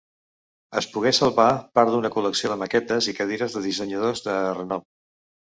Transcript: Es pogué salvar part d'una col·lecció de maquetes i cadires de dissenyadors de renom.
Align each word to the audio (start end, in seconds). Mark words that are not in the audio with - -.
Es 0.79 0.87
pogué 0.93 1.11
salvar 1.17 1.45
part 1.79 1.93
d'una 1.95 2.11
col·lecció 2.17 2.51
de 2.53 2.57
maquetes 2.63 3.11
i 3.13 3.17
cadires 3.21 3.59
de 3.59 3.65
dissenyadors 3.69 4.29
de 4.31 4.43
renom. 4.61 4.91